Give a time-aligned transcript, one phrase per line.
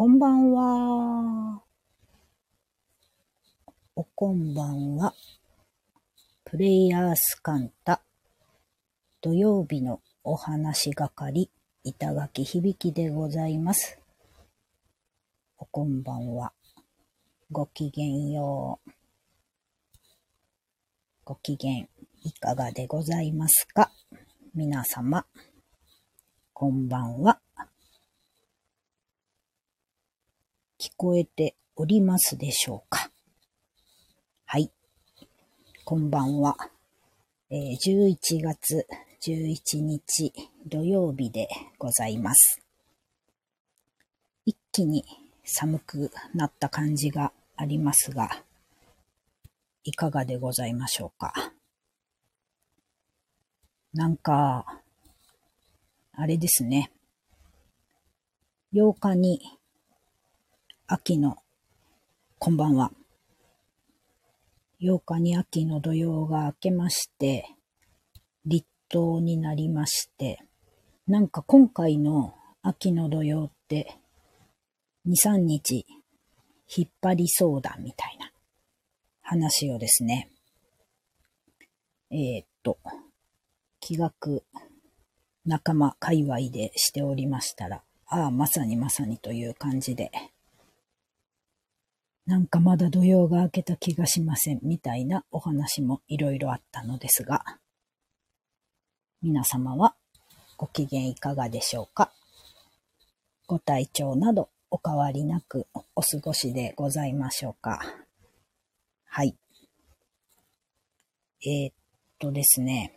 [0.00, 1.60] こんばんは。
[3.94, 5.12] おこんばんは。
[6.42, 8.00] プレイヤースカンタ。
[9.20, 11.50] 土曜日のお話係、
[11.84, 13.98] 板垣響でございます。
[15.58, 16.54] おこんばんは。
[17.50, 18.90] ごきげんよう。
[21.26, 21.80] ご機嫌
[22.24, 23.90] いかがでございますか？
[24.54, 25.26] 皆様、
[26.54, 27.38] こんばんは。
[30.80, 33.10] 聞こえておりますでしょうか？
[34.46, 34.72] はい。
[35.84, 36.56] こんばんは。
[37.50, 38.86] えー11月
[39.20, 40.32] 11日
[40.66, 41.48] 土曜日で
[41.78, 42.62] ございます。
[44.46, 45.04] 一気に
[45.44, 48.42] 寒くなった感じがありますが、
[49.84, 51.34] いかがでございましょうか？
[53.92, 54.80] なんか、
[56.12, 56.90] あれですね。
[58.72, 59.42] 8日に
[60.92, 61.36] 秋の、
[62.40, 62.90] こんばんは。
[64.82, 67.44] 8日に秋の土曜が明けまして、
[68.44, 70.40] 立冬になりまして、
[71.06, 74.00] なんか今回の秋の土曜って、
[75.06, 75.86] 2、3日
[76.66, 78.32] 引っ張りそうだみたいな
[79.22, 80.32] 話をですね、
[82.10, 82.78] えーっと、
[83.78, 84.42] 気学
[85.46, 90.10] 仲間界隈でしておりましたら、ああ、まさにまさにという感じで、
[92.30, 97.44] なんかまだ土曜が明けた気がしません、みたいなお話もいろいろあったのですが、
[99.20, 99.96] 皆様は
[100.56, 102.12] ご機嫌いかがでしょうか？
[103.48, 107.80] ご体調などお変わりなくお過ごしでございましょうか？
[109.06, 109.34] はい。
[111.44, 111.74] えーっ
[112.20, 112.96] とですね、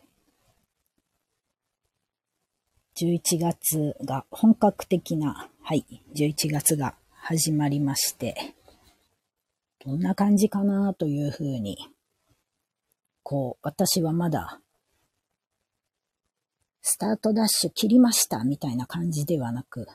[3.02, 5.84] 11月が本格的な、はい、
[6.16, 8.54] 11月が始まりまして、
[9.86, 11.78] どんな感じかなというふうに、
[13.22, 14.62] こう、私はまだ、
[16.82, 19.88] スタートダッシュ切りましたみたいな感じではなく、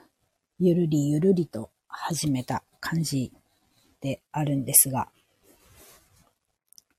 [0.58, 3.32] ゆるりゆるりと始めた感じ
[4.00, 5.08] であるんですが、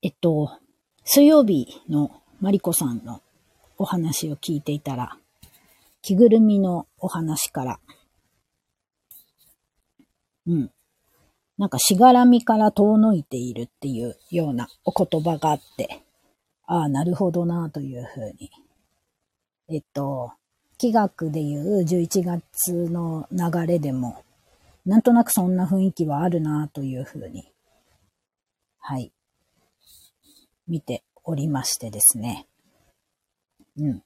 [0.02, 0.58] えっと、
[1.04, 3.22] 水曜日のマリコさんの
[3.78, 5.18] お話を聞いていたら、
[6.02, 7.80] 着ぐるみのお話から、
[10.48, 10.72] うん。
[11.60, 16.04] なんかしがらみから遠のいているっていうようなお言葉があって、
[16.66, 18.50] ああ、なるほどなというふうに。
[19.68, 20.32] えっと、
[20.78, 24.24] 気学でいう11月の流れでも、
[24.86, 27.52] なんとなくそんな雰囲気はあるなというふうに、
[28.80, 29.12] はい、
[30.66, 32.48] 見ておりましてですね。
[33.78, 34.04] うん。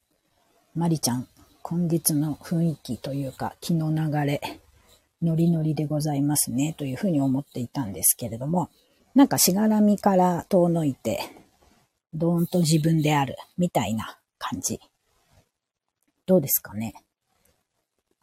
[0.73, 1.27] マリちゃん、
[1.61, 4.41] 今月の雰囲気というか、気の流れ、
[5.23, 8.69] ノリノリでございますね、というふうに思っていたんですけれども、
[9.15, 11.21] なんかしがらみから遠のいて、
[12.13, 14.79] どーんと自分である、みたいな感じ。
[16.25, 16.93] どうですかね？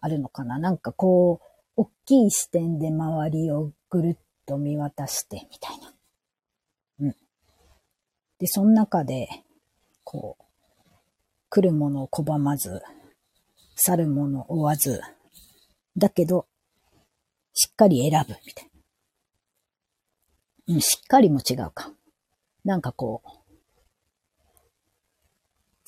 [0.01, 0.59] あるのかな？
[0.59, 1.41] なんかこ
[1.77, 5.95] う、大きい視点で周りをぐるっと見渡して、みたいな。
[7.01, 7.17] うん。
[8.39, 9.29] で、その中で、
[10.05, 10.45] こう、
[11.49, 12.83] 来るものを拒まず、
[13.77, 15.01] 去るものを追わず、
[15.97, 16.47] だけど、
[17.53, 18.71] しっかり選ぶ、みたい
[20.67, 20.75] な。
[20.75, 21.93] うん、しっかりも違うか。
[22.65, 23.29] なんかこう、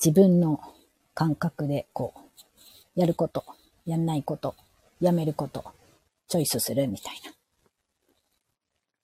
[0.03, 0.59] 自分の
[1.13, 2.13] 感覚で、こ
[2.95, 3.45] う、やること、
[3.85, 4.55] やんないこと、
[4.99, 5.63] やめること、
[6.27, 7.31] チョイスするみたいな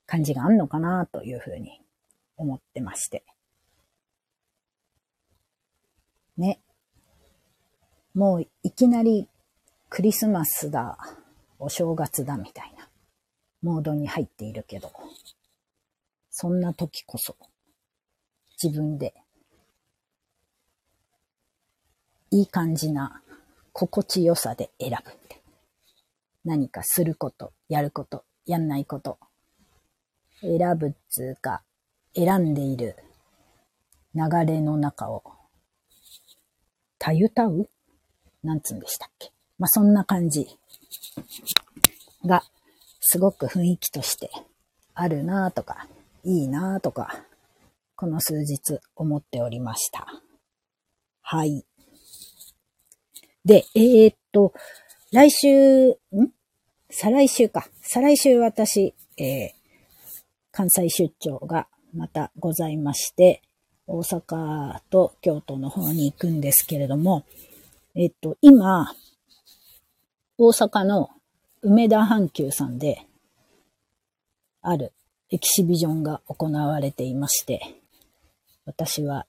[0.05, 1.81] 感じがあんのかなというふうに
[2.35, 3.23] 思ってまして。
[6.37, 6.59] ね。
[8.13, 9.29] もういきなり
[9.89, 10.97] クリスマスだ、
[11.59, 12.87] お正月だみたいな
[13.61, 14.91] モードに入っているけど、
[16.31, 17.35] そんな時こそ
[18.61, 19.13] 自分で
[22.31, 23.21] いい感じな
[23.73, 25.41] 心地よさで選ぶみたい
[26.45, 26.53] な。
[26.55, 29.19] 何かすること、やること、やんないこと。
[30.41, 31.63] 選ぶっつうか、
[32.15, 32.95] 選んでいる
[34.15, 35.23] 流れの中を、
[36.97, 37.69] たゆたう？
[38.43, 39.31] なんつうんでしたっけ？
[39.57, 40.58] まあ、そんな感じ
[42.25, 42.43] が、
[42.99, 44.29] すごく雰囲気として
[44.93, 45.87] あるなとか、
[46.23, 47.23] いいなとか、
[47.95, 50.07] この数日思っておりました。
[51.21, 51.65] はい。
[53.45, 54.53] で、えー、っと、
[55.11, 55.95] 来週、ん？
[56.89, 57.67] 再来週か。
[57.81, 59.49] 再来週私、えー、
[60.51, 63.41] 関西出張がまたございまして、
[63.87, 67.25] 大阪と京都の方に行くんですけれども、
[67.95, 68.93] えっと、今、
[70.41, 71.09] 大阪の
[71.61, 73.05] 梅田阪急さんで、
[74.61, 74.93] ある
[75.29, 77.59] エキシビジョンが行われていまして、
[78.65, 79.25] 私は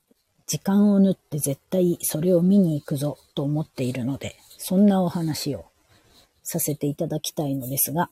[0.46, 5.64] 時間を縫って絶対それを見に行くぞと思っているので、そんなお話を
[6.44, 8.08] させていただきたいのですが、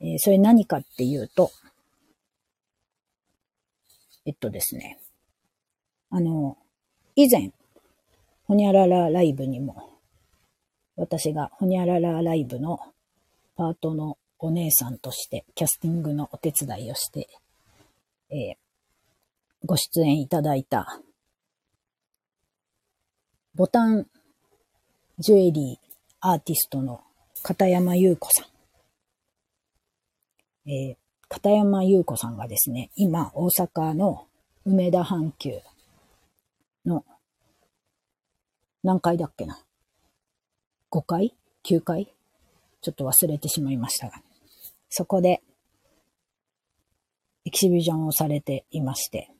[0.00, 1.50] えー、それ何かっていうと、
[4.26, 4.98] えっとですね、
[6.10, 6.58] あの、
[7.14, 7.50] 以前、
[8.46, 9.95] ほにゃららライブにも、
[10.96, 12.80] 私がほにゃららライブの
[13.54, 17.28] パートのお姉さんとしてキャスティングのお手伝いをして、
[18.30, 18.56] えー、
[19.64, 21.00] ご出演いただいた
[23.54, 24.06] ボタン
[25.18, 25.86] ジュエリー
[26.20, 27.02] アーティストの
[27.42, 28.46] 片山優子さん。
[30.68, 30.96] えー、
[31.28, 34.26] 片山優子さんがですね、今大阪の
[34.66, 35.60] 梅田阪急
[36.84, 37.04] の
[38.82, 39.58] 何階だっけな
[40.90, 41.34] ?5 階
[41.68, 42.12] ?9 階
[42.80, 44.22] ちょっと忘れてしまいましたが、
[44.88, 45.42] そこで
[47.44, 49.30] エキシビジョンをされていまして、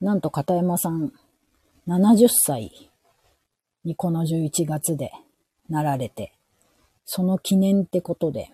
[0.00, 1.12] なんと片山さん
[1.86, 2.90] 70歳
[3.84, 5.12] にこの11月で
[5.68, 6.32] なられて、
[7.04, 8.50] その記念ってことで、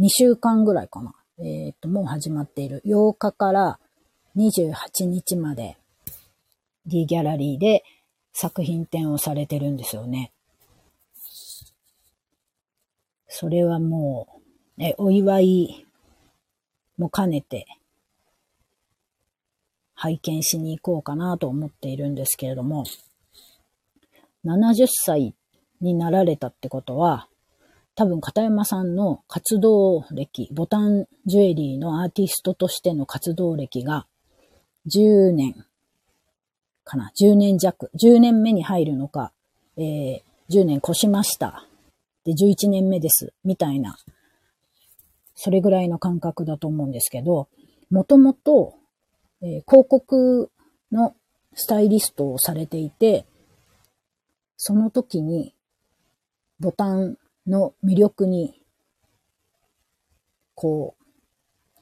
[0.00, 1.14] 2週間ぐらいかな。
[1.38, 3.78] えっ、ー、と、もう始まっている8日から
[4.36, 5.76] 28日まで
[6.86, 7.84] D ギャラリーで
[8.42, 10.32] 作品展をされてるんですよね。
[13.28, 14.40] それはも
[14.78, 15.86] う、え、お祝い
[16.96, 17.66] も兼ねて
[19.92, 22.86] 拝見しに行こうかなと思っているんですけれども、
[24.46, 25.34] 70歳
[25.82, 27.28] になられたってことは、
[27.94, 34.06] 多分片山さんの活動歴、ボタンジュエリーのアーティストとしての活動歴が
[34.86, 35.66] 10年
[36.90, 39.32] かな、10年弱、10年目に入るのか、
[39.76, 41.66] えー、10年越しました。
[42.24, 43.96] で、11年目です、みたいな、
[45.34, 47.48] それぐらいの感覚だと思うんですけど、
[47.90, 48.74] もともと
[49.42, 50.50] えー、広告
[50.92, 51.14] の
[51.54, 53.26] スタイリストをされていて、
[54.56, 55.54] その時に
[56.58, 57.16] ボタン
[57.46, 58.62] の魅力に、
[60.54, 61.04] こう、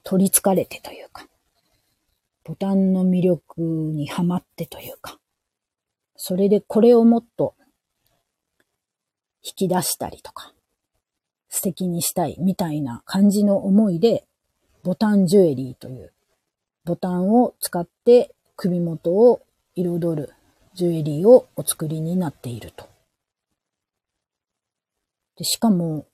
[0.05, 1.27] 取り憑かれてというか、
[2.49, 5.19] ボタンの魅力にはまってというか、
[6.17, 7.55] それでこれをもっと
[9.45, 10.55] 引き出したりとか、
[11.51, 14.25] 素敵にしたいみたいな感じの思いで、
[14.83, 16.15] ボタンジュエリーという
[16.87, 19.43] ボタンを使って首元を
[19.75, 20.33] 彩る
[20.73, 22.89] ジュエリーをお作りになっていると。
[25.37, 26.07] でしかも、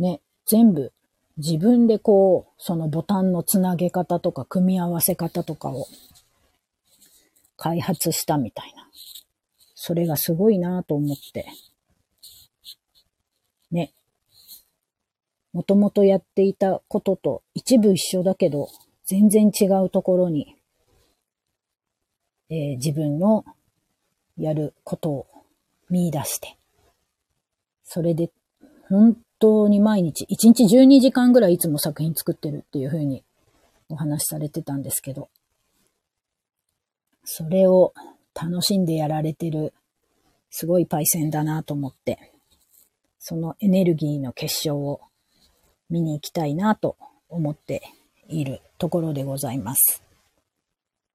[0.00, 0.92] ね、全部
[1.38, 5.86] 自分でこう、そのボタンのつなげ方とか組み合わせ方とかを
[7.56, 8.88] 開発したみたいな。
[9.74, 11.46] それがすごいなと思って。
[13.70, 13.92] ね。
[15.52, 18.68] もともとやっていたことと一部一緒だけど、
[19.04, 20.56] 全然違うところに、
[22.48, 23.44] えー、自分の
[24.36, 25.26] やることを
[25.90, 26.56] 見出して、
[27.84, 28.30] それで
[28.88, 33.24] 本当に毎日、1日12時間ぐらいいつも作品作ってるっていうふうに
[33.88, 35.28] お話しされてたんですけど、
[37.24, 37.92] それを
[38.34, 39.74] 楽しんでやられてる、
[40.50, 42.32] すごいパイセンだなと思って、
[43.18, 45.00] そのエネルギーの結晶を
[45.90, 46.96] 見に行きたいなと
[47.28, 47.82] 思って
[48.28, 50.02] いるところでございます。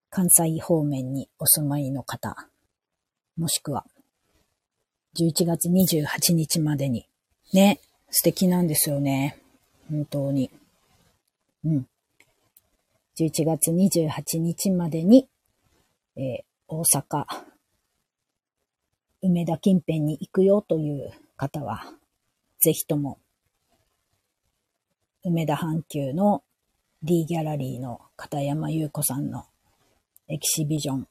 [0.09, 2.35] 関西方面にお住まいの方、
[3.37, 3.85] もしくは、
[5.17, 7.07] 11月28日までに、
[7.53, 7.79] ね、
[8.11, 9.37] 素敵なんですよね。
[9.89, 10.51] 本当に。
[11.63, 11.87] うん。
[13.17, 15.29] 11月28日までに、
[16.17, 17.25] えー、大阪、
[19.21, 21.85] 梅田近辺に行くよという方は、
[22.59, 23.17] ぜひとも、
[25.23, 26.43] 梅田阪急の
[27.03, 29.45] D ギャラリーの片山優子さんの
[30.27, 31.07] エキシビジョン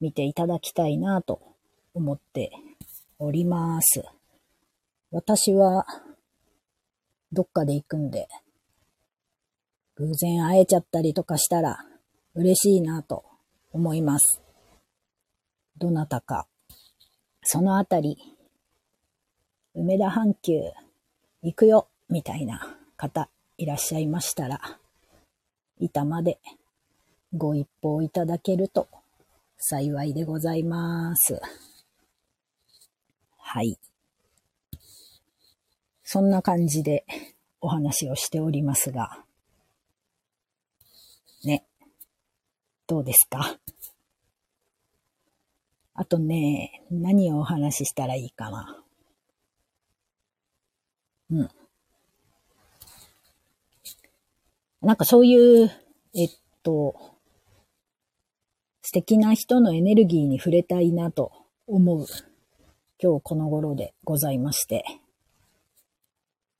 [0.00, 1.40] 見ていただきたいなと
[1.92, 2.50] 思って
[3.22, 4.02] おります。
[5.10, 5.84] 私は
[7.30, 8.28] どっかで行くんで、
[9.96, 11.84] 偶然会えちゃったりとかしたら
[12.34, 13.24] 嬉しいなと
[13.72, 14.40] 思います。
[15.76, 16.46] どなたか、
[17.42, 18.16] そのあたり、
[19.74, 20.52] 梅田阪急
[21.42, 24.78] 行くよ、みたいな方いらっしゃいましたら、
[25.78, 26.38] 板まで
[27.36, 28.88] ご一報いただけると
[29.58, 31.38] 幸いでございます。
[33.52, 33.80] はい。
[36.04, 37.04] そんな感じで
[37.60, 39.24] お話をしておりますが、
[41.42, 41.64] ね。
[42.86, 43.58] どうですか？
[45.94, 48.84] あとね、何をお話ししたらいいかな。
[51.32, 51.48] うん。
[54.80, 55.72] なんかそういう、
[56.14, 56.30] えっ
[56.62, 56.94] と、
[58.82, 61.32] 素敵な人のエネルギーに触れたいなと
[61.66, 62.06] 思う
[63.02, 64.84] 今日この頃でございまして、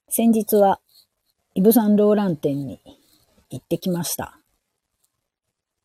[0.09, 0.80] 先日は
[1.54, 2.80] イブ・サンローラン店に
[3.50, 4.40] 行ってきました。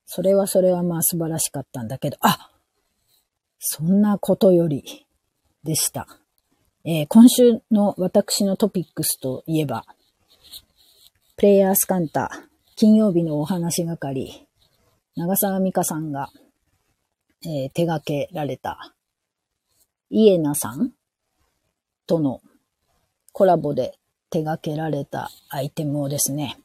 [0.06, 2.52] それはそれはまあ素晴らしかったんだけど、あ
[3.60, 5.06] そんなことより
[5.64, 6.08] でした。
[6.86, 9.86] えー、今週の私のトピックスといえば、
[11.36, 12.30] プレイヤースカンタ、
[12.78, 14.48] 金曜日のお話係、
[15.16, 16.30] 長澤美香さんが、
[17.44, 18.95] えー、手掛けられた、
[20.10, 20.92] イエナさん
[22.08, 22.42] との
[23.32, 23.98] コラボで
[24.30, 26.58] 手掛けられたアイテムをですね、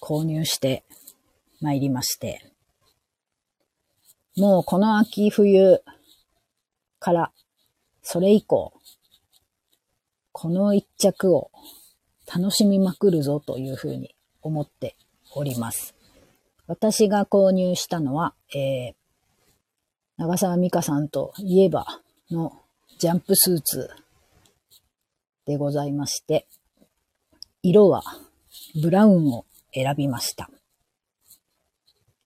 [0.00, 0.84] 購入して
[1.60, 2.50] 参りまして、
[4.36, 5.82] もうこの秋冬
[6.98, 7.32] から、
[8.02, 8.72] それ以降、
[10.32, 11.50] この一着を
[12.26, 14.96] 楽しみまくるぞというふうに思って
[15.34, 15.94] おります。
[16.66, 18.94] 私が購入したのは、えー、
[20.16, 21.86] 長澤美香さんといえば
[22.30, 22.63] の
[22.98, 23.90] ジャンプスーツ
[25.46, 26.46] でございまして、
[27.62, 28.02] 色は
[28.80, 30.48] ブラウンを選びました。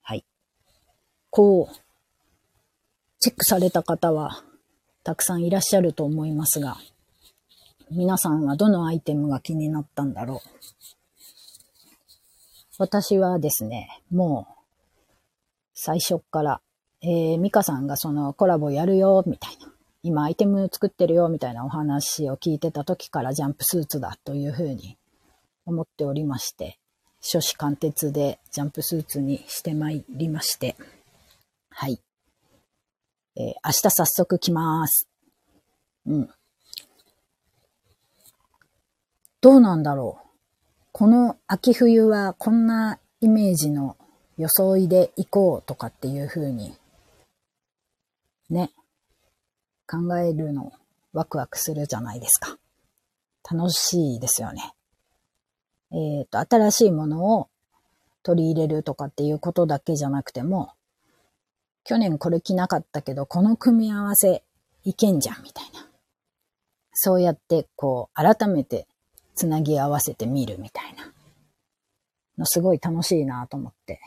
[0.02, 0.24] はい。
[1.30, 1.76] こう、
[3.18, 4.42] チェックされた方は
[5.04, 6.76] たくさんいらっしゃると思いますが、
[7.90, 10.48] 皆さんはどのアイテムが気になったんだろう。
[12.78, 14.54] 私はですね、もう、
[15.74, 16.60] 最初から、
[17.00, 19.72] えー、ミカさんがそのコラボやるよ、みたいな。
[20.02, 24.96] 今アイテム作ってるよ、みたいなお話を聞いてた時からジャンプスーツだというふうに
[25.66, 26.78] 思っておりまして、
[27.20, 30.76] 初子貫徹でジャンプスーツにしてまいりまして、
[31.70, 32.00] はい。
[33.36, 35.08] えー、明日早速来ます。
[36.06, 36.30] うん。
[39.40, 40.28] どうなんだろう。
[40.92, 43.96] この秋冬はこんなイメージの
[44.36, 46.74] 装いで行こうとかっていう風に、
[48.50, 48.70] ね、
[49.88, 50.72] 考えるの
[51.14, 52.58] ワクワクするじゃないですか。
[53.50, 54.74] 楽しいですよね。
[55.90, 57.48] えっ、ー、と、新しいものを
[58.22, 60.72] 取り入れるとかっていうことだけじゃなくても、
[61.84, 64.42] 去年これ着なかったけど、この組み合わせ
[64.84, 65.88] いけんじゃんみたいな。
[66.92, 68.86] そうやって、こう、改めて
[69.34, 71.10] つなぎ合わせてみるみたいな
[72.36, 74.00] のすごい楽しいなと思って。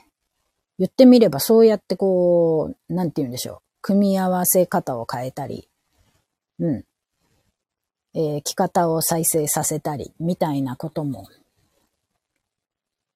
[0.78, 3.60] 言ってみればそうやってこう、なんて言うんでしょう。
[3.82, 5.68] 組み合わせ方を変えたり、
[6.62, 6.86] うん。
[8.14, 11.28] えー、着方を再生させたり、みたいなことも、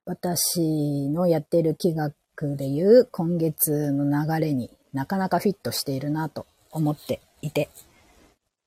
[0.06, 7.70] 私のやってる企画でいう今月の流れになかなかフィットしているなと思っていて、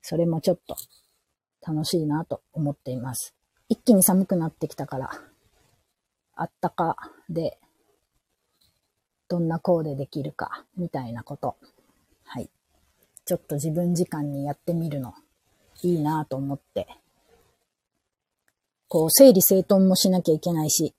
[0.00, 0.76] それもちょっと
[1.66, 3.34] 楽しいなと思っています。
[3.68, 5.10] 一気に寒くなってきたから、
[6.34, 6.96] あったか
[7.28, 7.58] で、
[9.28, 11.56] どんなコーデできるか、みたいなこと。
[13.28, 15.12] ちょっと自分時間にやってみるの、
[15.82, 16.88] いいなと思って。
[18.88, 20.94] こう、整理整頓もしなきゃいけないし、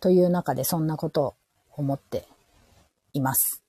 [0.00, 1.34] という中でそんなことを
[1.72, 2.26] 思って
[3.12, 3.62] います。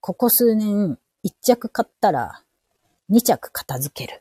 [0.00, 2.42] ここ数年、一着買ったら
[3.08, 4.18] 二着片付ける。
[4.18, 4.20] っ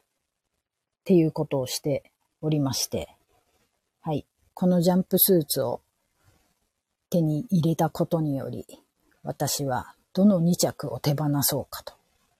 [1.06, 3.18] ていうことをしておりまして、
[4.02, 4.28] はい。
[4.54, 5.82] このジャンプスーツを
[7.10, 8.68] 手に入れたことにより、
[9.24, 11.94] 私はどの2着を手放そうかと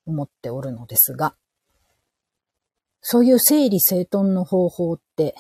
[0.06, 1.36] 思っておるのですが、
[3.02, 5.36] そういう整理整頓の方法って、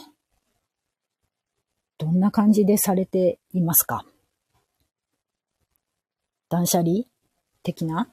[1.98, 4.06] どんな感じでされていますか？
[6.50, 7.04] 断捨離
[7.62, 8.10] 的な？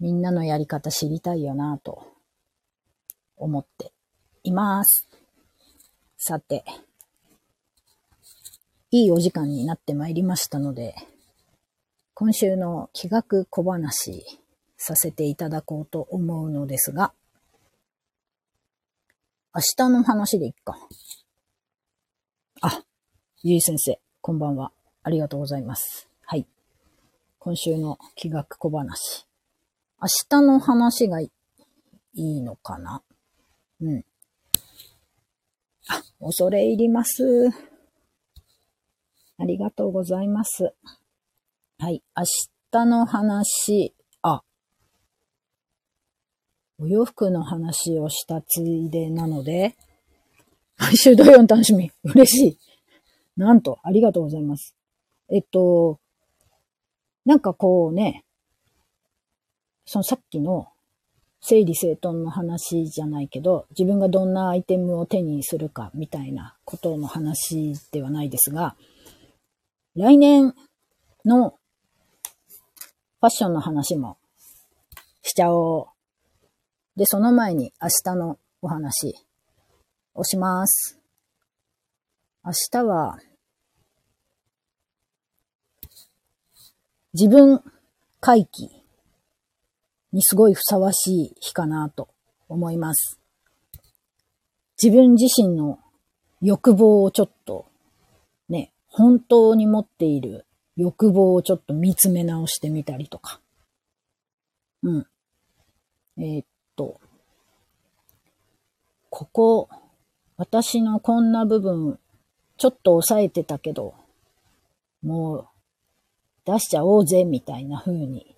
[0.00, 2.06] みんなのやり方知りたいよなぁと
[3.36, 3.92] 思って
[4.42, 5.08] います。
[6.18, 6.64] さて、
[8.94, 10.94] いいお時間になってまいりましたので、
[12.12, 14.22] 今週の気学小話
[14.76, 17.14] させていただこうと思うのですが、
[19.54, 20.76] 明日の話でいっか。
[22.60, 22.82] あ、
[23.42, 24.72] ゆい先生、こんばんは。
[25.02, 26.10] ありがとうございます。
[26.26, 26.46] はい。
[27.38, 29.26] 今週の気学小話。
[30.02, 31.30] 明日の話がい
[32.12, 33.02] いのかな？
[33.80, 34.04] うん。
[35.88, 37.71] あ、恐れ入ります。
[39.42, 40.72] ありがとうございます。
[41.80, 42.00] はい。
[42.16, 42.24] 明
[42.70, 44.44] 日の話、あ、
[46.78, 49.74] お洋服の話をしたついでなので、
[50.78, 51.90] 毎週土曜の楽しみ。
[52.04, 52.58] 嬉しい。
[53.36, 54.76] なんと、ありがとうございます。
[55.28, 55.98] えっと、
[57.24, 58.24] なんかこうね、
[59.86, 60.68] そのさっきの
[61.40, 68.76] 整理整頓の話じゃないけど、自分がどんなアイテムを手にするかみたいなことの話ではないですが、
[69.94, 70.54] 来年
[71.26, 74.16] のファッションの話も
[75.22, 75.86] しちゃおう。
[76.96, 79.14] で、その前に明日のお話
[80.14, 80.98] をします。
[82.44, 83.18] 明日は、
[87.14, 87.62] 自分
[88.20, 88.82] 回帰
[90.12, 92.08] にすごいふさわしい日かなと
[92.48, 93.20] 思います。
[94.82, 95.78] 自分自身の
[96.40, 97.66] 欲望をちょっと、
[98.92, 100.44] 本当に持っている
[100.76, 103.40] 欲望をちょっと見つめ直してみたりとか。
[104.82, 105.06] うん。
[106.18, 106.46] えー、っ
[106.76, 107.00] と、
[109.08, 109.68] ここ、
[110.36, 111.98] 私のこんな部分、
[112.58, 113.94] ちょっと抑えてたけど、
[115.02, 115.48] もう
[116.44, 118.36] 出しちゃおうぜ、みたいな風に、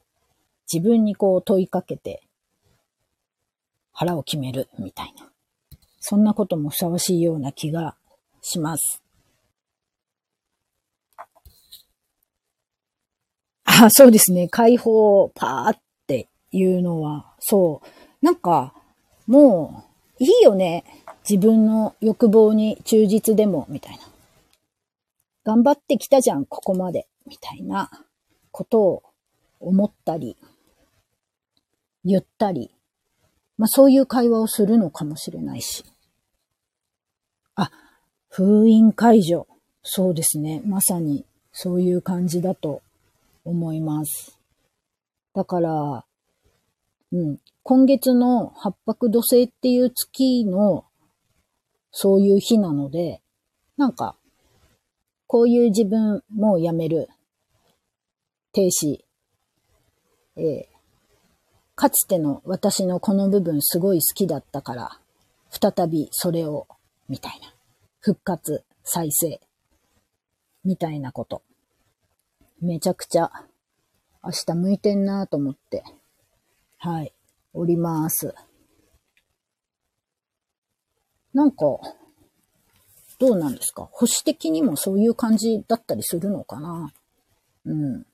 [0.72, 2.22] 自分にこう問いかけて、
[3.92, 5.32] 腹を決める、みたいな。
[5.98, 7.96] そんなこともふさわしいような気が
[8.40, 9.03] します。
[13.82, 14.48] あ、そうですね。
[14.48, 18.24] 解放、パーっていうのは、そう。
[18.24, 18.72] なんか、
[19.26, 19.84] も
[20.20, 20.84] う、いいよね。
[21.28, 24.02] 自分の欲望に忠実でも、みたいな。
[25.44, 27.08] 頑張ってきたじゃん、ここまで。
[27.26, 27.90] みたいな
[28.52, 29.02] ことを
[29.58, 30.36] 思ったり、
[32.04, 32.70] 言ったり、
[33.56, 35.84] まあそういう会話をするのかもしれないし。
[37.56, 37.70] あ、
[38.28, 39.48] 封印解除。
[39.82, 40.62] そうですね。
[40.64, 42.82] まさにそういう感じだと
[43.44, 44.38] 思います。
[45.34, 46.04] だから、
[47.12, 50.84] うん、今月の八白土星っていう月の
[51.90, 53.22] そういう日なので、
[53.76, 54.16] なんか
[55.26, 57.08] こういう自分もうやめる。
[58.52, 59.00] 停止。
[60.36, 60.64] えー、
[61.74, 65.00] かつての私のこの部分すごい好きだったから、
[65.50, 66.68] 再びそれを、
[67.08, 67.52] みたいな。
[67.98, 69.40] 復活、再生。
[70.64, 71.42] みたいなこと。
[72.60, 73.30] めちゃくちゃ
[74.22, 75.84] 明日向いてんなと思って、
[76.78, 77.12] はい、
[77.52, 78.34] おります。
[81.32, 81.66] なんか、
[83.18, 83.88] どうなんですか？
[83.92, 86.92] 星的にもそういう感じだったりするのかな？
[87.64, 88.06] うん。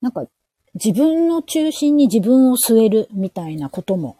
[0.00, 0.26] なんか、
[0.74, 4.18] 自分の中心に自分を据えるみたいなことも、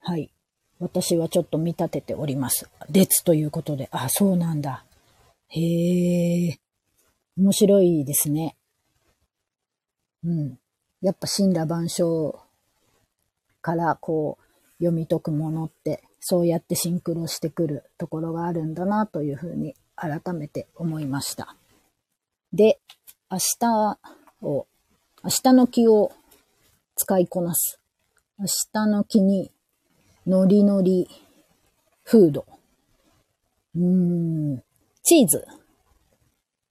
[0.00, 0.30] はい。
[0.78, 2.68] 私はちょっと見立てております。
[2.90, 3.88] 列ということで。
[3.92, 4.84] あ、そうなんだ。
[5.48, 6.58] へえ。
[7.36, 8.56] 面白いですね。
[10.24, 10.58] うん。
[11.02, 12.40] やっぱ神羅万象
[13.60, 14.44] からこう
[14.78, 21.56] 読み解くものってそうやってシンクロしてくるところがあるんだなというふうに改めて思いました。
[22.52, 22.80] で、
[23.30, 23.98] 明日
[24.42, 24.66] を、
[25.22, 26.12] 明日の気を
[26.94, 27.80] 使いこなす。
[28.38, 29.50] 明日の気に、
[30.26, 31.08] ノリノリ、
[32.02, 32.46] フード。
[33.74, 34.62] うーん、
[35.02, 35.46] チーズ、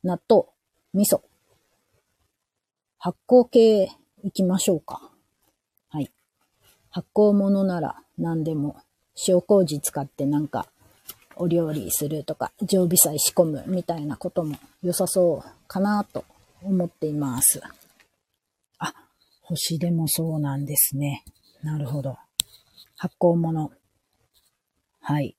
[0.04, 0.46] 納豆、
[0.96, 1.20] 味噌。
[2.98, 3.92] 発酵系
[4.24, 5.12] 行きましょうか。
[5.90, 6.10] はい。
[6.90, 8.78] 発酵物なら何でも
[9.28, 10.68] 塩麹使ってなんか
[11.36, 16.24] お料理するとか、常備菜仕込むみたいなことも良さそうかなと
[16.64, 17.62] 思っています。
[18.80, 18.94] あ、
[19.42, 21.26] 星でもそうなんですね。
[21.62, 22.16] なるほど。
[22.96, 23.70] 発酵物。
[25.02, 25.36] はい。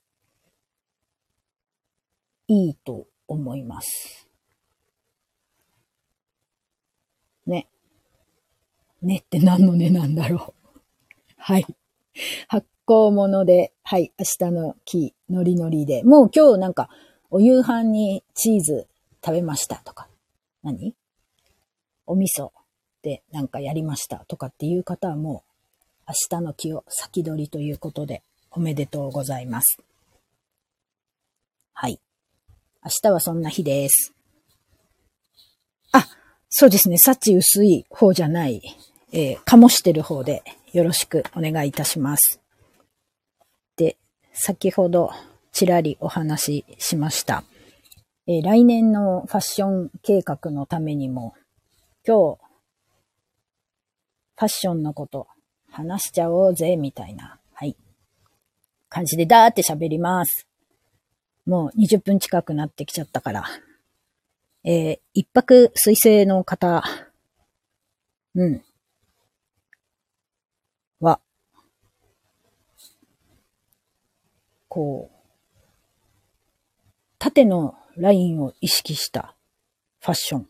[2.48, 4.26] いいと思います。
[7.46, 7.68] ね。
[9.02, 10.80] ねって何のねなんだろう。
[11.36, 11.66] はい。
[12.48, 16.02] 発酵物で、はい、明日の木、ノリノリで。
[16.02, 16.88] もう今日なんか、
[17.30, 18.88] お夕飯にチーズ
[19.24, 20.08] 食べましたとか、
[20.62, 20.94] 何？
[22.06, 22.50] お味噌
[23.02, 25.44] でなんかやりましたとかっていう方はも
[26.08, 29.78] う、明日の木を先取りということで、おめでとうございます。
[31.72, 32.00] はい。
[32.84, 34.12] 明日はそんな日です。
[35.92, 36.06] あ、
[36.48, 36.98] そうですね。
[36.98, 38.62] 幸薄い方じゃない、
[39.12, 42.40] えー、醸してる方でよろしくお願いいたします。
[43.76, 43.96] で
[44.32, 45.10] 先ほど
[45.52, 47.44] ちらりお話ししました。
[48.26, 51.34] えー、来年のファッション計画のためにも、
[52.06, 52.40] 今日、
[54.36, 55.28] ファッションのこと
[55.70, 57.76] 話しちゃおうぜ、みたいな、はい、
[58.88, 60.46] 感じでダーって喋ります。
[61.46, 63.44] もう20分近くなってきちゃったから。
[64.68, 66.82] えー、一泊水星の方、
[68.34, 68.64] うん、
[70.98, 71.20] は、
[74.66, 75.16] こう、
[77.20, 79.36] 縦のラインを意識した
[80.00, 80.48] ファッション。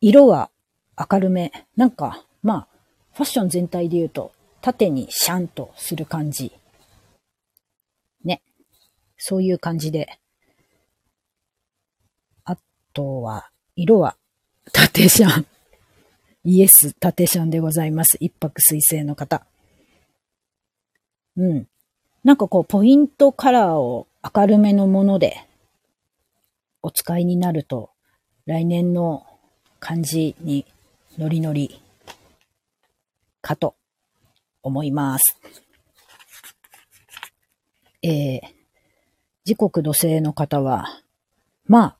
[0.00, 0.50] 色は
[0.98, 1.52] 明るめ。
[1.76, 2.68] なんか、まあ、
[3.12, 6.50] ファッション全体で言うと、縦にシャンとする感じ。
[8.24, 8.42] ね。
[9.16, 10.18] そういう感じで。
[12.92, 14.16] とは、色は
[14.72, 15.46] 縦シャン。
[16.44, 18.16] イエス、縦シャンでございます。
[18.20, 19.46] 一泊水星の方。
[21.36, 21.68] うん。
[22.24, 25.46] なんかこう、ポイントカラーを明るめのもので
[26.82, 27.90] お使いになると、
[28.46, 29.26] 来年の
[29.80, 30.66] 感じに
[31.18, 31.80] ノリノリ
[33.40, 33.76] かと
[34.62, 35.40] 思います。
[38.02, 38.40] えー、
[39.44, 40.86] 時刻土星の方は、
[41.66, 41.97] まあ、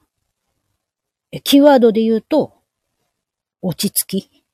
[1.42, 2.54] キーワードで言うと、
[3.60, 4.44] 落ち着き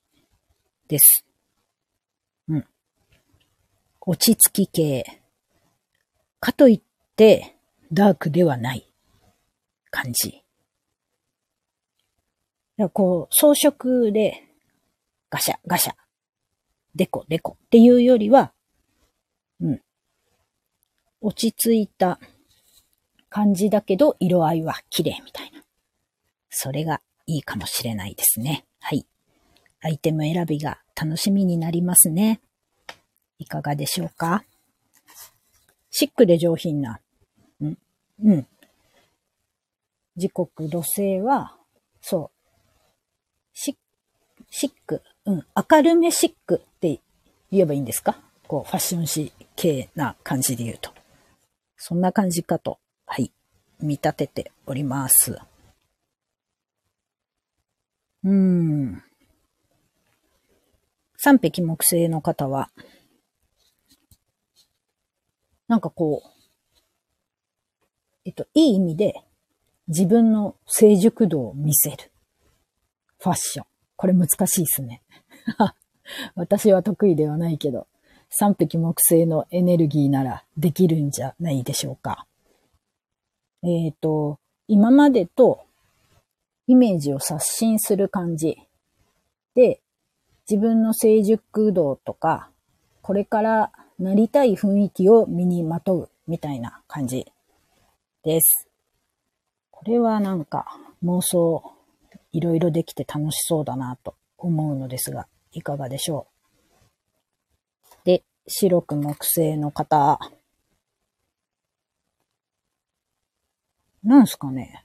[0.89, 1.25] です。
[2.49, 2.67] うん。
[4.01, 5.23] 落ち着き系。
[6.41, 6.81] かといっ
[7.17, 7.57] て、
[7.93, 8.91] ダークではない
[9.91, 10.43] 感じ。
[12.93, 14.43] こう、装飾で
[15.31, 15.95] ガシャガシャ、
[16.95, 18.53] デコデコっていうよりは、
[19.61, 19.81] うん。
[21.21, 22.19] 落ち着いた
[23.31, 25.64] 感じだけど色合いは綺麗みたいな。
[26.57, 28.65] それがいいかもしれないですね。
[28.81, 29.05] はい。
[29.83, 32.41] アイテム選びが楽しみになりますね。
[33.39, 34.45] いかがでしょうか？
[35.91, 37.01] シックで上品な。
[37.61, 37.79] うん。
[38.23, 38.47] うん。
[40.17, 41.57] 時刻、土星は、
[42.01, 42.35] そう。
[43.57, 43.77] シ
[44.69, 47.01] ック、うん、明るめシックって
[47.51, 48.17] 言えばいいんですか？
[48.47, 50.93] こう、ファッション誌系な感じで言うと。
[51.77, 53.33] そんな感じかと、はい、
[53.81, 55.37] 見立てております。
[58.25, 59.03] うん。
[61.17, 62.71] 三匹木星の方は、
[65.69, 66.29] なんかこう、
[68.25, 69.23] えっと、いい意味で
[69.89, 72.11] 自分の成熟度を見せる。
[73.19, 73.67] ファッション。
[73.97, 75.03] これ難しいですね。
[76.35, 77.87] 私は得意ではないけど、
[78.31, 82.27] 三匹木星のエネルギーならできるんじゃないでしょうか。
[83.63, 85.65] えっ、ー、と、今までと
[86.67, 88.57] イメージを刷新する感じ
[89.55, 89.81] で、
[90.49, 92.51] 自分の成熟度とか、
[93.03, 97.27] これからなりたい雰囲気を身にまとうみたいな感じ
[98.23, 98.69] です。
[99.71, 101.63] これはなんか妄想
[102.33, 106.27] いろいろできて楽しそうだなと思うのですが、いかがでしょ
[108.03, 108.07] う？
[108.07, 110.19] で、白く木製の方。
[114.03, 114.85] なんすかね？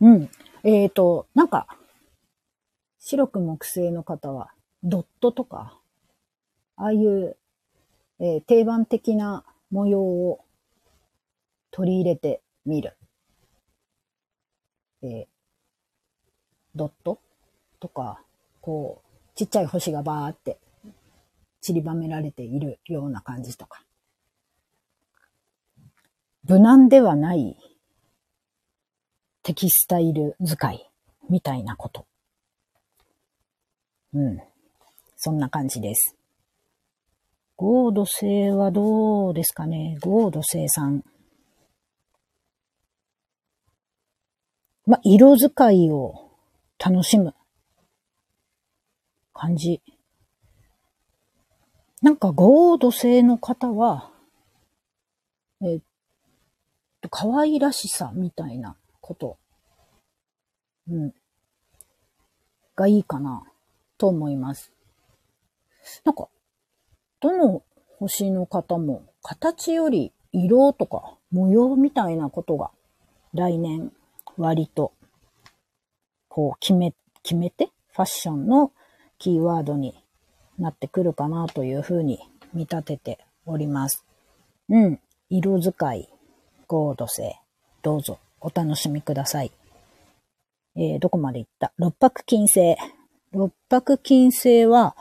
[0.00, 0.30] うん。
[0.64, 1.66] えっ、ー、と、なんか、
[2.98, 5.80] 白く木製の方は、ドットとか、
[6.76, 7.36] ああいう、
[8.20, 10.44] えー、定番的な模様を
[11.70, 12.96] 取り入れてみる。
[15.02, 15.26] えー、
[16.74, 17.20] ドット
[17.80, 18.20] とか、
[18.60, 20.58] こう、ちっちゃい星がバーって
[21.60, 23.82] 散りばめられているような感じとか。
[26.44, 27.56] 無難ではない
[29.48, 30.90] テキスタイル使い
[31.30, 32.06] みたいなこと。
[34.12, 34.42] うん。
[35.16, 36.14] そんな感じです。
[37.56, 39.96] ゴード星はどうですかね？
[40.02, 41.02] ゴード星さん。
[44.84, 46.30] ま色使いを
[46.78, 47.34] 楽しむ
[49.32, 49.80] 感じ。
[52.02, 54.10] なんか、ゴード製の方は、
[55.62, 55.80] えっ
[57.00, 58.76] と、可愛らしさみたいな
[59.08, 59.38] こと、
[60.90, 61.14] うん、
[62.76, 63.42] がいいかな、
[63.96, 64.70] と思います。
[66.04, 66.28] なんか、
[67.20, 67.62] どの
[67.98, 72.70] 星の方も、形より色とか模様みたいなことが
[73.32, 73.92] 来年
[74.36, 74.92] 割と、
[76.28, 76.92] こう決め、
[77.22, 78.72] 決めて、ファッションの
[79.18, 80.04] キーワードに
[80.58, 82.20] なってくるかなというふうに
[82.52, 84.04] 見立てております。
[84.68, 85.00] うん。
[85.30, 86.12] 色使い、
[86.66, 87.40] ゴード性、
[87.80, 89.52] どうぞお楽しみください。
[90.76, 91.72] えー、どこまで行った？
[91.76, 92.76] 六白金星。
[93.32, 94.96] 六白金星は、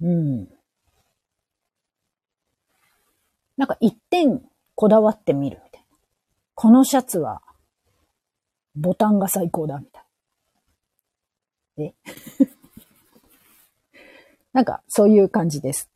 [0.00, 0.48] うん。
[3.56, 4.42] なんか一点
[4.74, 5.86] こだわってみるみたいな。
[6.54, 7.42] このシャツは
[8.74, 10.04] ボタンが最高だ、みたい
[11.76, 11.84] な。
[11.84, 11.94] え？
[14.52, 15.90] なんか、そういう感じです。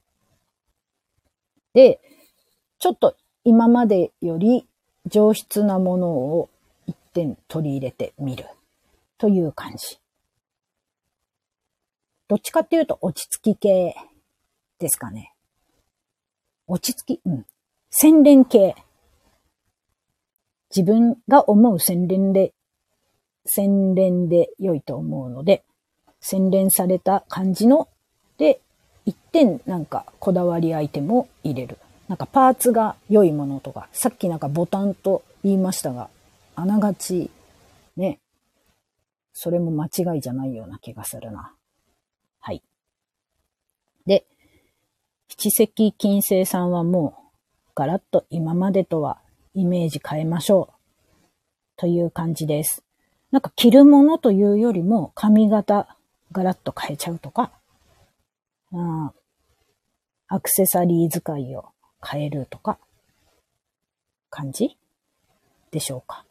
[1.75, 2.01] で、
[2.79, 4.69] ちょっと今までより
[5.09, 6.49] 上質なものを
[6.87, 8.47] 一点取り入れてみる
[9.19, 9.99] という感じ。
[12.29, 13.97] どっちかっていうと落ち着き系
[14.79, 15.33] ですかね。
[16.67, 17.47] 落ち着き、うん。
[17.91, 18.77] 洗練系。
[20.75, 22.53] 自分が思う洗練で
[23.49, 25.65] 洗練で良いと思うので、
[26.21, 27.89] 洗練された感じの、
[28.37, 28.61] で、
[29.07, 31.79] 一点なんかこだわりアイテムを入れる。
[32.09, 36.09] なんかパーツが良いものとか、さっきなんかボタンと言いましたが、
[36.55, 37.31] あながち、
[37.97, 38.19] ね、
[39.33, 41.55] それも間違いじゃないような気がするな。
[42.41, 42.63] はい。
[44.07, 44.27] で、
[45.29, 49.19] 七石金星さんはもう、ガラッと今までとは
[49.55, 50.75] イメージ変えましょう。
[51.77, 52.83] という感じです。
[53.31, 55.97] なんか着るものというよりも髪型
[56.33, 57.53] ガラッと変えちゃうとか、
[58.73, 59.13] あ
[60.27, 61.67] アクセサリー使いを
[62.05, 62.79] 変えるとか、
[64.31, 64.77] 感じ？
[65.71, 66.25] でしょうか？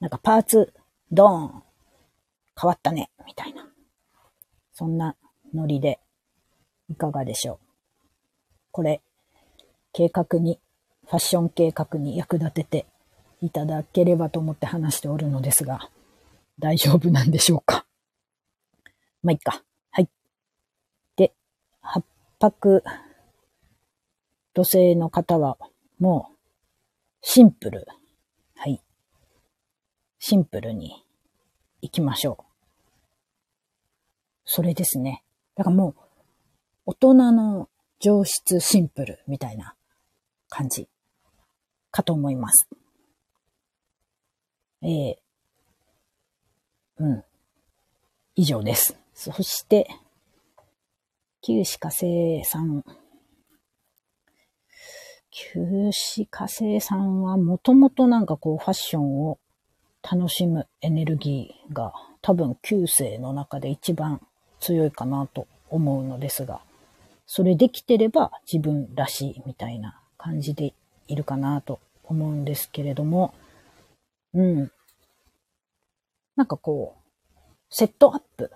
[0.00, 0.72] なんかパーツ、
[1.10, 1.62] ドーン、
[2.60, 3.66] 変わったね、みたいな。
[4.74, 5.16] そんな
[5.54, 6.00] ノリで、
[6.88, 7.58] いかがでしょう？
[8.70, 9.00] これ、
[9.92, 10.58] 計画に、
[11.06, 12.86] ファッション計画に役立てて
[13.40, 15.90] いただければと思って話しておるのですが、
[16.58, 17.86] 大丈夫なんでしょうか？
[19.22, 19.62] まあ、いっか。
[19.90, 20.08] はい。
[21.16, 21.32] で、
[21.80, 22.04] 八
[22.38, 22.82] 泊
[24.54, 25.56] 土星の方は、
[25.98, 26.36] もう、
[27.22, 27.86] シンプル。
[28.54, 28.82] はい。
[30.18, 31.04] シンプルに
[31.80, 32.44] 行きましょう。
[34.44, 35.22] それですね。
[35.54, 35.94] だからもう、
[36.86, 37.68] 大人の
[38.00, 39.74] 上質シンプルみたいな
[40.48, 40.88] 感じ
[41.90, 42.68] かと思います。
[44.82, 45.16] えー、
[46.98, 47.24] うん。
[48.34, 48.96] 以上です。
[49.14, 49.88] そして、
[51.40, 52.84] 九死火星さん。
[55.34, 59.38] 九死火星さんはもともとなんかこうファッションを
[60.02, 64.20] 楽しむエネルギーが多分九星の中で一番
[64.60, 66.60] 強いかなと思うのですが、
[67.26, 70.74] それできてれば自分らしいみたいな感じで
[71.08, 73.32] いるかなと思うんですけれども、
[74.34, 74.70] うん。
[76.36, 77.40] なんかこう、
[77.70, 78.50] セットアップ、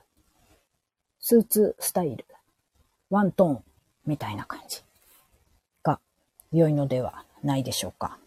[1.21, 2.27] スーツスタイル、
[3.09, 3.65] ワントーン
[4.05, 4.86] みたいな感じ
[6.57, 8.19] 良いのではないでしょうか。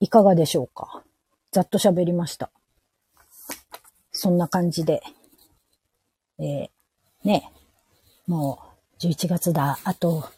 [0.00, 1.02] いかがでしょうか？
[1.52, 2.50] ざっと喋りました。
[4.12, 5.02] そんな感じで、
[6.38, 6.68] えー、
[7.24, 7.50] ね、
[8.26, 8.60] も
[9.00, 10.28] う11月だ、あと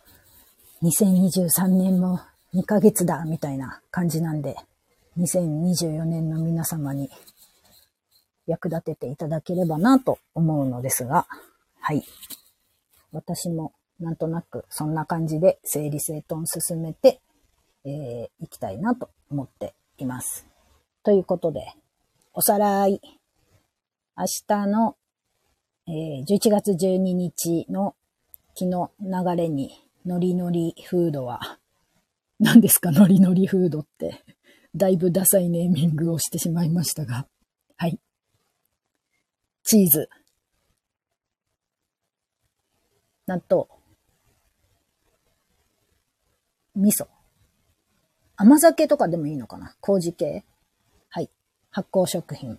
[0.83, 2.21] 2023年も
[2.55, 4.57] 2ヶ月だ、みたいな感じなんで、
[5.19, 7.11] 2024年の皆様に
[8.47, 11.27] 役立てていただければなと思うのですが、
[11.81, 12.03] はい。
[13.12, 17.20] 私もなんとなくそんな感じで整理整頓進めて、
[17.85, 20.46] えー、いきたいなと思っています。
[21.02, 21.72] ということで、
[22.35, 23.00] おさらい。
[24.18, 24.96] 明日の、
[25.87, 27.94] えー、11月12日の
[28.54, 29.70] 気の流れに
[30.06, 31.59] ノリノリフードは、
[32.40, 32.90] 何ですか？
[32.92, 34.24] ノリノリフードって。
[34.74, 37.26] だいぶダサいネーミングをしてしまいましたが。
[37.76, 37.98] はい。
[39.64, 40.09] チーズ。
[43.26, 43.76] 納豆。
[46.77, 47.07] 味噌。
[48.37, 49.75] 甘酒とかでもいいのかな？
[49.81, 50.45] 麹系？
[51.09, 51.31] はい。
[51.71, 52.59] 発酵食品。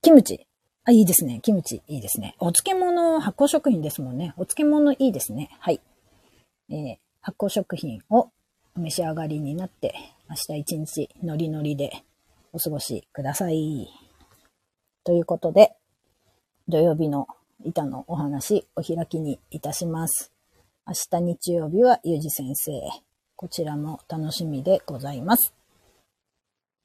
[0.00, 0.46] キムチ。
[0.84, 1.40] あ、いいですね。
[1.42, 2.34] キムチ、いいですね。
[2.38, 4.32] お漬物、発酵食品ですもんね。
[4.38, 5.50] お漬物いいですね。
[5.60, 5.80] はい。
[6.70, 8.30] えー、発酵食品を
[8.74, 9.94] お召し上がりになって、
[10.30, 12.04] 明日一日ノリノリで
[12.54, 13.90] お過ごしください。
[15.04, 15.74] ということで、
[16.66, 17.26] 土曜日の
[17.64, 20.32] 板のお話、お開きにいたします。
[20.86, 22.72] 明日日曜日はゆうじ先生。
[23.40, 25.54] こちらも楽しみでございます。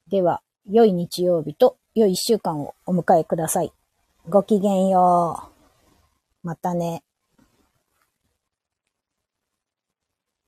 [0.08, 3.74] では、良い日曜日と良い一週間をお迎えください。
[4.30, 5.50] ごきげんよ
[6.44, 6.48] う。
[6.48, 7.02] またね。